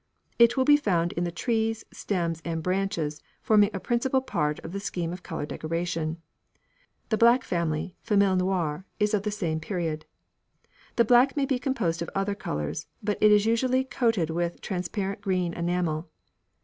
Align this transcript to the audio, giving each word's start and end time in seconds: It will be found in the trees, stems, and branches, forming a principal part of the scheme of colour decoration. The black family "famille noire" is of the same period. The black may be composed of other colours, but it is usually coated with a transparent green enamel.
It 0.39 0.57
will 0.57 0.65
be 0.65 0.77
found 0.77 1.11
in 1.11 1.25
the 1.25 1.31
trees, 1.31 1.85
stems, 1.93 2.41
and 2.43 2.63
branches, 2.63 3.21
forming 3.43 3.69
a 3.71 3.79
principal 3.79 4.19
part 4.19 4.57
of 4.61 4.71
the 4.71 4.79
scheme 4.79 5.13
of 5.13 5.21
colour 5.21 5.45
decoration. 5.45 6.17
The 7.09 7.19
black 7.19 7.43
family 7.43 7.95
"famille 8.01 8.35
noire" 8.37 8.87
is 8.99 9.13
of 9.13 9.21
the 9.21 9.29
same 9.29 9.59
period. 9.59 10.07
The 10.95 11.05
black 11.05 11.37
may 11.37 11.45
be 11.45 11.59
composed 11.59 12.01
of 12.01 12.09
other 12.15 12.33
colours, 12.33 12.87
but 13.03 13.19
it 13.21 13.31
is 13.31 13.45
usually 13.45 13.83
coated 13.83 14.31
with 14.31 14.55
a 14.55 14.59
transparent 14.59 15.21
green 15.21 15.53
enamel. 15.53 16.09